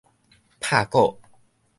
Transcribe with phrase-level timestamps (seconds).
[0.59, 1.19] 拍鼓